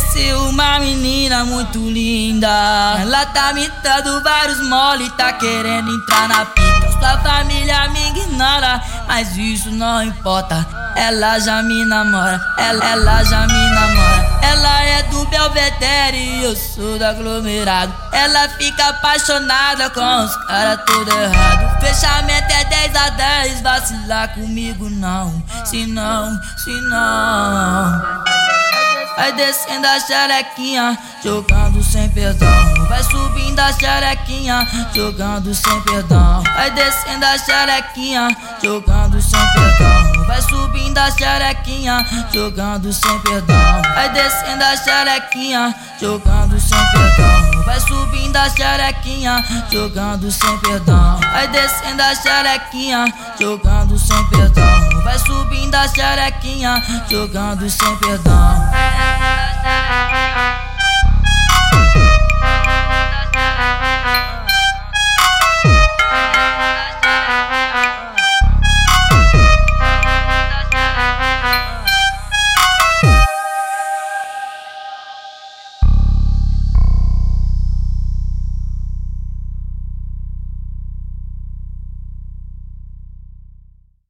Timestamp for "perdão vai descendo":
35.82-37.26, 43.20-44.64, 50.58-52.02